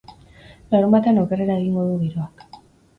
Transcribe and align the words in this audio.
Larunbatean 0.75 1.21
okerrera 1.25 1.61
egingo 1.61 1.87
du 1.93 2.03
giroak. 2.05 2.47